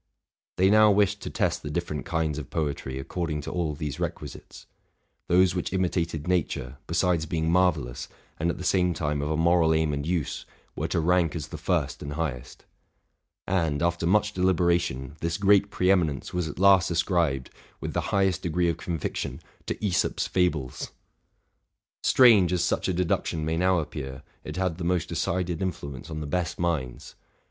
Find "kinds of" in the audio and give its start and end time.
2.07-2.49